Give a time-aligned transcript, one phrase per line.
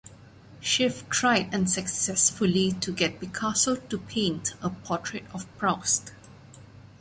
[0.61, 6.11] Schiff tried unsuccessfully to get Picasso to paint a portrait of Proust.